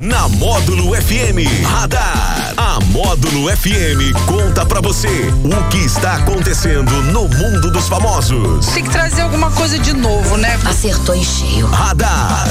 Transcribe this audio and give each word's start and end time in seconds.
Na 0.00 0.28
Módulo 0.28 0.94
FM 0.94 1.42
Radar. 1.66 2.54
A 2.56 2.78
Módulo 2.92 3.50
FM 3.50 4.14
conta 4.26 4.64
pra 4.64 4.80
você 4.80 5.08
o 5.08 5.68
que 5.70 5.78
está 5.78 6.14
acontecendo 6.18 6.92
no 7.10 7.22
mundo 7.22 7.57
dos 7.78 7.88
famosos. 7.88 8.66
Tem 8.66 8.82
que 8.82 8.90
trazer 8.90 9.22
alguma 9.22 9.52
coisa 9.52 9.78
de 9.78 9.92
novo, 9.92 10.36
né? 10.36 10.58
Acertou 10.64 11.14
em 11.14 11.22
cheio. 11.22 11.66
Radar. 11.66 12.44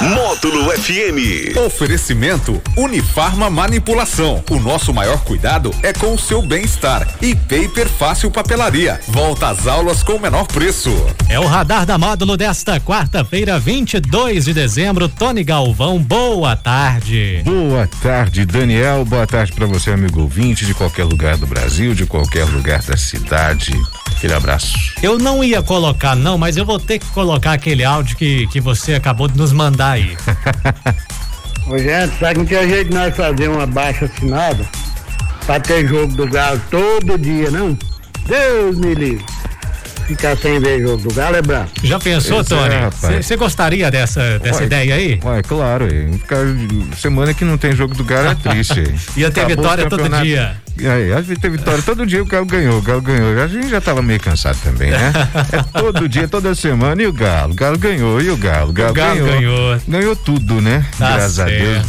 Módulo 0.00 0.70
FM. 0.70 1.56
Oferecimento 1.66 2.60
Unifarma 2.76 3.48
Manipulação. 3.48 4.44
O 4.50 4.58
nosso 4.58 4.92
maior 4.92 5.22
cuidado 5.24 5.70
é 5.82 5.92
com 5.92 6.14
o 6.14 6.18
seu 6.18 6.42
bem-estar. 6.42 7.06
E 7.22 7.34
Paper 7.34 7.88
Fácil 7.88 8.30
Papelaria. 8.30 9.00
Volta 9.08 9.48
às 9.48 9.66
aulas 9.66 10.02
com 10.02 10.14
o 10.14 10.20
menor 10.20 10.46
preço. 10.46 10.90
É 11.28 11.40
o 11.40 11.46
radar 11.46 11.86
da 11.86 11.96
módulo 11.96 12.36
desta 12.36 12.78
quarta-feira, 12.78 13.58
22 13.58 14.44
de 14.44 14.52
dezembro. 14.52 15.08
Tony 15.08 15.44
Galvão, 15.44 15.98
boa 15.98 16.56
tarde. 16.56 17.42
Boa 17.44 17.86
tarde, 18.02 18.44
Daniel. 18.44 19.04
Boa 19.04 19.26
tarde 19.26 19.52
para 19.52 19.66
você, 19.66 19.92
amigo 19.92 20.20
ouvinte 20.20 20.66
de 20.66 20.74
qualquer 20.74 21.04
lugar 21.04 21.38
do 21.38 21.46
Brasil, 21.46 21.94
de 21.94 22.04
qualquer 22.04 22.44
lugar 22.44 22.82
da 22.82 22.96
cidade. 22.98 23.72
Aquele 24.20 24.34
abraço. 24.34 24.76
Eu 25.02 25.18
não 25.18 25.42
ia 25.42 25.62
colocar, 25.62 26.14
não, 26.14 26.36
mas 26.36 26.58
eu 26.58 26.66
vou 26.66 26.78
ter 26.78 26.98
que 26.98 27.06
colocar 27.06 27.54
aquele 27.54 27.82
áudio 27.82 28.18
que, 28.18 28.46
que 28.48 28.60
você 28.60 28.92
acabou 28.92 29.26
de 29.26 29.34
nos 29.34 29.50
mandar 29.50 29.92
aí. 29.92 30.14
Ô, 31.66 31.78
gente, 31.78 32.18
sabe 32.18 32.34
que 32.34 32.38
não 32.40 32.44
tinha 32.44 32.68
jeito 32.68 32.90
de 32.90 32.94
nós 32.94 33.16
fazer 33.16 33.48
uma 33.48 33.66
baixa 33.66 34.04
assinada 34.04 34.68
pra 35.46 35.58
ter 35.58 35.88
jogo 35.88 36.14
do 36.14 36.26
Galo 36.26 36.60
todo 36.70 37.16
dia, 37.16 37.50
não? 37.50 37.78
Deus 38.26 38.76
me 38.76 38.94
livre. 38.94 39.24
Ficar 40.10 40.36
sem 40.36 40.58
ver 40.58 40.80
jogo 40.80 41.08
do 41.08 41.14
Galo 41.14 41.36
é 41.36 41.42
brabo. 41.42 41.70
Já 41.84 41.96
pensou, 42.00 42.40
é, 42.40 42.42
Tony? 42.42 43.22
Você 43.22 43.36
gostaria 43.36 43.88
dessa, 43.92 44.40
dessa 44.40 44.58
Uai, 44.58 44.66
ideia 44.66 44.94
aí? 44.96 45.20
Ué, 45.22 45.40
claro, 45.40 45.86
semana 46.96 47.32
que 47.32 47.44
não 47.44 47.56
tem 47.56 47.76
jogo 47.76 47.94
do 47.94 48.02
Galo 48.02 48.30
é 48.30 48.34
triste. 48.34 48.92
Ia 49.16 49.30
ter 49.30 49.42
Acabou 49.42 49.62
vitória 49.62 49.88
todo 49.88 50.08
dia. 50.20 50.56
E 50.76 50.88
aí, 50.88 51.12
a 51.12 51.22
gente 51.22 51.38
ter 51.38 51.48
vitória 51.48 51.80
todo 51.82 52.04
dia, 52.04 52.20
o 52.20 52.26
Galo 52.26 52.44
ganhou, 52.44 52.78
o 52.78 52.82
Galo 52.82 53.00
ganhou. 53.00 53.40
A 53.40 53.46
gente 53.46 53.68
já 53.68 53.80
tava 53.80 54.02
meio 54.02 54.18
cansado 54.18 54.58
também, 54.64 54.90
né? 54.90 55.12
É 55.52 55.80
todo 55.80 56.08
dia, 56.08 56.26
toda 56.26 56.56
semana, 56.56 57.00
e 57.00 57.06
o 57.06 57.12
Galo? 57.12 57.52
O 57.52 57.54
Galo 57.54 57.78
ganhou, 57.78 58.20
e 58.20 58.30
o 58.30 58.36
Galo? 58.36 58.70
O 58.70 58.72
Galo, 58.72 58.90
O 58.90 58.94
Galo 58.94 59.14
ganhou. 59.14 59.36
ganhou. 59.36 59.80
Ganhou 59.86 60.16
tudo, 60.16 60.60
né? 60.60 60.84
Tá 60.98 61.12
Graças 61.12 61.38
a 61.38 61.44
Deus. 61.44 61.86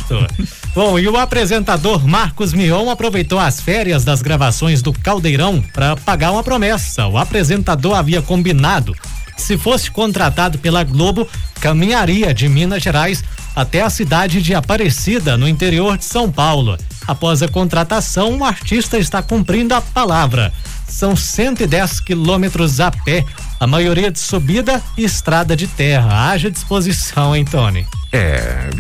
Bom, 0.74 0.98
e 0.98 1.06
o 1.06 1.18
apresentador 1.18 2.08
Marcos 2.08 2.54
Mion 2.54 2.90
aproveitou 2.90 3.38
as 3.38 3.60
férias 3.60 4.06
das 4.06 4.22
gravações 4.22 4.82
do 4.82 4.94
Caldeirão 4.94 5.62
para 5.74 5.98
pagar 5.98 6.32
uma 6.32 6.44
promessa. 6.44 7.08
O 7.08 7.18
apresentador 7.18 7.94
havia 7.96 8.22
combinado 8.22 8.96
que 9.36 9.42
se 9.42 9.58
fosse 9.58 9.92
contratado 9.92 10.58
pela 10.60 10.84
Globo, 10.86 11.28
caminharia 11.60 12.34
de 12.34 12.48
Minas 12.48 12.82
Gerais 12.82 13.22
até 13.54 13.82
a 13.82 13.90
cidade 13.90 14.42
de 14.42 14.56
Aparecida, 14.56 15.36
no 15.36 15.46
interior 15.46 15.98
de 15.98 16.06
São 16.06 16.32
Paulo. 16.32 16.78
Após 17.06 17.44
a 17.44 17.50
contratação, 17.50 18.38
o 18.38 18.46
artista 18.46 18.98
está 18.98 19.22
cumprindo 19.22 19.74
a 19.74 19.82
palavra. 19.82 20.54
São 20.88 21.18
110 21.18 22.00
quilômetros 22.00 22.80
a 22.80 22.92
pé, 22.92 23.26
a 23.62 23.68
maioria 23.68 24.10
de 24.10 24.18
subida 24.18 24.82
e 24.98 25.04
estrada 25.04 25.56
de 25.56 25.68
terra. 25.68 26.32
Haja 26.32 26.50
disposição, 26.50 27.36
hein, 27.36 27.46
Tony? 27.46 27.86
É, 28.12 28.72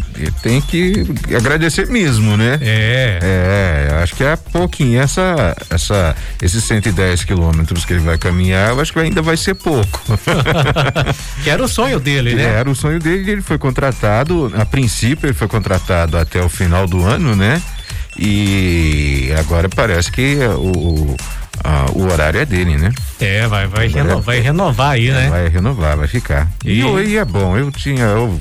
tem 0.41 0.59
que 0.59 1.05
agradecer 1.37 1.85
mesmo, 1.85 2.35
né? 2.35 2.57
É. 2.59 3.19
É, 3.21 4.01
acho 4.01 4.15
que 4.15 4.23
é 4.23 4.35
pouquinho 4.35 4.99
essa, 4.99 5.55
essa, 5.69 6.15
esses 6.41 6.63
110 6.63 7.25
quilômetros 7.25 7.85
que 7.85 7.93
ele 7.93 7.99
vai 8.01 8.17
caminhar, 8.17 8.71
eu 8.71 8.81
acho 8.81 8.91
que 8.91 8.99
ainda 8.99 9.21
vai 9.21 9.37
ser 9.37 9.53
pouco. 9.53 10.01
Que 11.43 11.49
era 11.49 11.63
o 11.63 11.67
sonho 11.67 11.99
dele, 11.99 12.33
né? 12.33 12.43
Era 12.43 12.69
o 12.69 12.75
sonho 12.75 12.99
dele, 12.99 13.31
ele 13.31 13.41
foi 13.41 13.57
contratado, 13.57 14.51
a 14.55 14.65
princípio 14.65 15.27
ele 15.27 15.33
foi 15.33 15.47
contratado 15.47 16.17
até 16.17 16.41
o 16.41 16.49
final 16.49 16.87
do 16.87 17.03
ano, 17.03 17.35
né? 17.35 17.61
E 18.17 19.31
agora 19.39 19.69
parece 19.69 20.11
que 20.11 20.37
o, 20.57 21.15
a- 21.63 21.85
o 21.93 22.03
horário 22.11 22.39
é 22.39 22.45
dele, 22.45 22.77
né? 22.77 22.91
É, 23.19 23.47
vai, 23.47 23.67
vai, 23.67 23.87
reno- 23.87 24.17
é- 24.17 24.21
vai 24.21 24.39
renovar 24.39 24.91
aí, 24.91 25.09
né? 25.11 25.29
Vai 25.29 25.47
renovar, 25.49 25.97
vai 25.97 26.07
ficar. 26.07 26.49
E, 26.65 26.81
E- 26.81 27.17
é 27.17 27.25
bom, 27.25 27.57
eu 27.57 27.71
tinha. 27.71 28.03
Eu, 28.05 28.39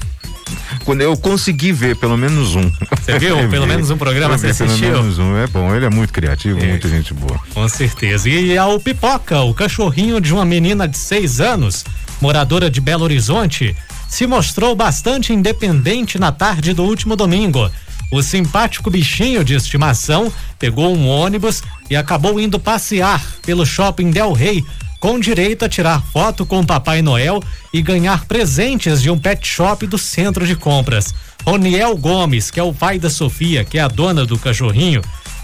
quando 0.84 1.00
eu 1.02 1.16
consegui 1.16 1.72
ver 1.72 1.96
pelo 1.96 2.16
menos 2.16 2.54
um. 2.56 2.70
Você 3.00 3.18
viu? 3.18 3.36
Pelo 3.48 3.66
menos 3.66 3.90
um 3.90 3.96
programa 3.96 4.36
você 4.36 4.48
vi 4.52 4.58
Pelo 4.58 4.70
assistiu? 4.70 4.90
menos 4.92 5.18
um, 5.18 5.36
é 5.36 5.46
bom. 5.46 5.74
Ele 5.74 5.86
é 5.86 5.90
muito 5.90 6.12
criativo, 6.12 6.58
muita 6.64 6.88
gente 6.88 7.14
boa. 7.14 7.38
Com 7.54 7.68
certeza. 7.68 8.28
E 8.28 8.56
ao 8.58 8.78
Pipoca, 8.80 9.40
o 9.42 9.54
cachorrinho 9.54 10.20
de 10.20 10.32
uma 10.32 10.44
menina 10.44 10.88
de 10.88 10.98
seis 10.98 11.40
anos, 11.40 11.84
moradora 12.20 12.68
de 12.70 12.80
Belo 12.80 13.04
Horizonte, 13.04 13.76
se 14.08 14.26
mostrou 14.26 14.74
bastante 14.74 15.32
independente 15.32 16.18
na 16.18 16.32
tarde 16.32 16.72
do 16.72 16.82
último 16.82 17.14
domingo. 17.14 17.70
O 18.10 18.22
simpático 18.22 18.90
bichinho 18.90 19.44
de 19.44 19.54
estimação 19.54 20.32
pegou 20.58 20.94
um 20.94 21.08
ônibus 21.08 21.62
e 21.88 21.94
acabou 21.94 22.40
indo 22.40 22.58
passear 22.58 23.24
pelo 23.42 23.64
shopping 23.64 24.10
Del 24.10 24.32
Rey, 24.32 24.64
com 24.98 25.18
direito 25.18 25.64
a 25.64 25.68
tirar 25.68 26.02
foto 26.12 26.44
com 26.44 26.60
o 26.60 26.66
Papai 26.66 27.02
Noel 27.02 27.40
e 27.72 27.80
ganhar 27.80 28.24
presentes 28.26 29.00
de 29.00 29.10
um 29.10 29.18
pet 29.18 29.46
shop 29.46 29.86
do 29.86 29.96
centro 29.96 30.44
de 30.44 30.56
compras. 30.56 31.14
Roniel 31.44 31.96
Gomes, 31.96 32.50
que 32.50 32.60
é 32.60 32.62
o 32.62 32.74
pai 32.74 32.98
da 32.98 33.08
Sofia, 33.08 33.64
que 33.64 33.78
é 33.78 33.80
a 33.80 33.88
dona 33.88 34.26
do 34.26 34.38
cachorrinho, 34.38 35.02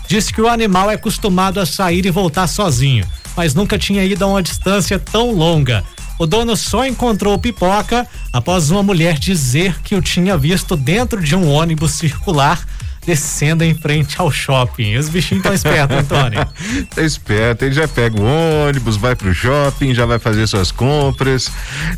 disse 0.09 0.33
que 0.33 0.43
o 0.43 0.49
animal 0.49 0.91
é 0.91 0.95
acostumado 0.95 1.61
a 1.61 1.67
sair 1.67 2.05
e 2.05 2.11
voltar 2.11 2.49
sozinho, 2.49 3.07
mas 3.37 3.55
nunca 3.55 3.79
tinha 3.79 4.05
ido 4.05 4.25
a 4.25 4.29
uma 4.29 4.43
distância 4.43 4.99
tão 4.99 5.31
longa. 5.31 5.85
O 6.19 6.27
dono 6.27 6.57
só 6.57 6.87
encontrou 6.87 7.35
o 7.35 7.39
pipoca 7.39 8.07
após 8.33 8.71
uma 8.71 8.83
mulher 8.83 9.19
dizer 9.19 9.77
que 9.83 9.95
o 9.95 10.01
tinha 10.03 10.37
visto 10.37 10.77
dentro 10.77 11.21
de 11.23 11.37
um 11.37 11.49
ônibus 11.49 11.93
circular 11.93 12.65
descendo 13.05 13.63
em 13.63 13.73
frente 13.73 14.21
ao 14.21 14.33
shopping. 14.33 14.97
Os 14.97 15.09
bichinhos 15.09 15.39
estão 15.45 15.55
espertos, 15.55 15.97
Antônio. 15.97 16.45
Tá 16.93 17.03
esperto, 17.03 17.65
ele 17.65 17.73
já 17.75 17.87
pega 17.87 18.21
o 18.21 18.25
ônibus, 18.67 18.97
vai 18.97 19.15
pro 19.15 19.33
shopping, 19.33 19.95
já 19.95 20.05
vai 20.05 20.19
fazer 20.19 20.45
suas 20.49 20.73
compras. 20.73 21.49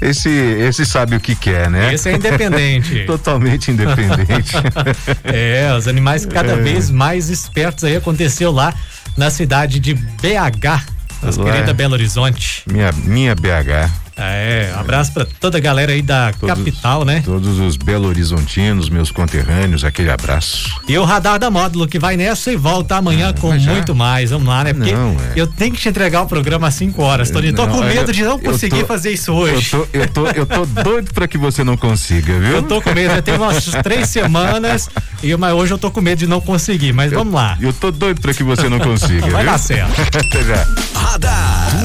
Esse, 0.02 0.28
esse 0.28 0.84
sabe 0.84 1.16
o 1.16 1.20
que 1.20 1.34
quer, 1.34 1.70
né? 1.70 1.94
Esse 1.94 2.10
é 2.10 2.14
independente. 2.14 3.04
Totalmente 3.06 3.70
independente. 3.70 4.52
É, 5.24 5.72
os 5.78 5.88
animais 5.88 6.26
cada 6.26 6.52
É. 6.52 6.56
vez 6.56 6.90
mais 6.90 7.30
espertos 7.30 7.84
aí 7.84 7.96
aconteceu 7.96 8.50
lá 8.52 8.74
na 9.16 9.30
cidade 9.30 9.80
de 9.80 9.94
BH, 9.94 10.84
nossa 11.22 11.42
Lá. 11.42 11.52
querida 11.52 11.72
Belo 11.72 11.94
Horizonte. 11.94 12.62
minha, 12.70 12.92
minha 12.92 13.34
BH. 13.34 13.90
É, 14.18 14.72
abraço 14.76 15.12
pra 15.12 15.24
toda 15.40 15.58
a 15.58 15.60
galera 15.60 15.92
aí 15.92 16.02
da 16.02 16.32
capital, 16.46 17.04
né? 17.04 17.22
Todos 17.24 17.58
os 17.60 17.76
Belo 17.76 18.08
Horizontinos, 18.08 18.88
meus 18.88 19.10
conterrâneos, 19.10 19.84
aquele 19.84 20.10
abraço. 20.10 20.68
E 20.88 20.98
o 20.98 21.04
radar 21.04 21.38
da 21.38 21.50
módulo 21.50 21.86
que 21.86 21.98
vai 21.98 22.16
nessa 22.16 22.50
e 22.52 22.56
volta 22.56 22.96
amanhã 22.96 23.32
com 23.32 23.52
Ah, 23.52 23.58
já- 23.58 23.72
muito 23.72 23.94
mais. 23.94 24.30
Vamos 24.30 24.48
lá, 24.48 24.64
né? 24.64 24.72
Porque 24.74 24.92
Não, 24.92 25.10
é. 25.12 25.32
eu 25.36 25.46
tenho 25.46 25.72
que 25.72 25.80
te 25.80 25.88
entregar 25.88 26.22
o 26.22 26.26
programa 26.26 26.66
às 26.68 26.74
5 26.74 27.00
horas, 27.02 27.30
Tony. 27.30 27.52
Tô 27.52 27.64
Não, 27.66 27.72
com 27.78 27.84
eu- 27.84 27.94
medo 27.94 28.12
de 28.12 28.22
não 28.24 28.32
eu 28.32 28.38
conseguir 28.38 28.80
tô- 28.80 28.86
fazer 28.86 29.12
isso 29.12 29.30
Eu 29.30 29.36
hoje. 29.36 29.70
tô, 29.70 29.86
eu 29.92 30.08
tô, 30.08 30.26
eu 30.28 30.46
tô 30.46 30.66
doido 30.66 31.12
pra 31.14 31.28
que 31.28 31.38
você 31.38 31.62
não 31.62 31.76
consiga, 31.76 32.38
viu? 32.38 32.56
Eu 32.56 32.62
tô 32.62 32.82
com 32.82 32.92
medo, 32.92 33.14
já 33.14 33.22
tem 33.22 33.34
umas 33.36 33.64
três 33.82 34.08
semanas, 34.08 34.88
e 35.22 35.36
mas 35.36 35.52
hoje 35.54 35.72
eu 35.72 35.78
tô 35.78 35.90
com 35.90 36.00
medo 36.00 36.18
de 36.18 36.26
não 36.26 36.40
conseguir, 36.40 36.92
mas 36.92 37.12
vamos 37.12 37.32
lá. 37.34 37.56
Eu 37.60 37.72
tô 37.72 37.90
doido 37.92 38.20
pra 38.20 38.34
que 38.34 38.42
você 38.42 38.68
não 38.68 38.78
consiga, 38.80 39.28
Vai 39.28 39.42
viu? 39.44 39.52
dar 39.52 39.58
certo. 39.58 40.00
Até 40.18 40.44
já. 40.44 40.66
Radar. 40.94 41.84